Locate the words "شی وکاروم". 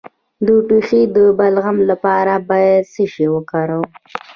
3.13-3.85